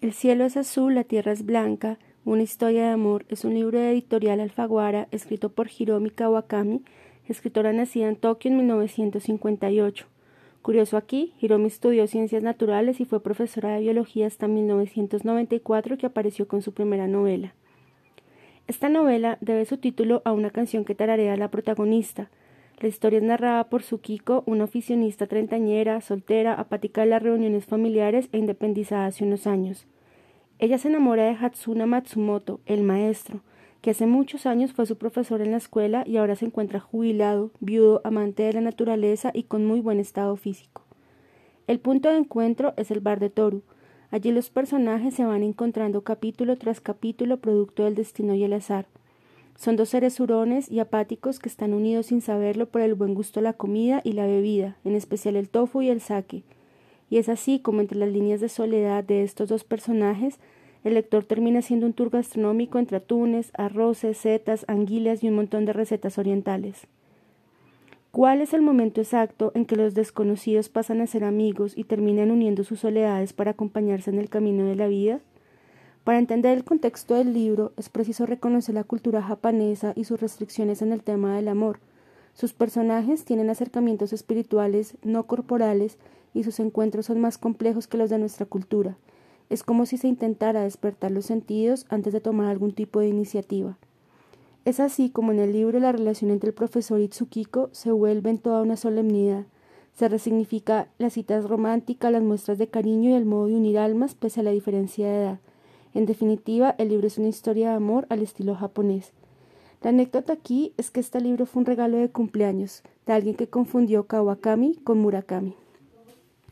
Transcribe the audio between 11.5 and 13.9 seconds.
estudió ciencias naturales y fue profesora de